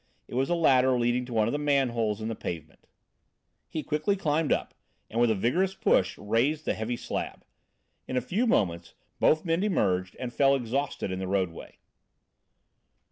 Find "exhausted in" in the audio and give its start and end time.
10.55-11.19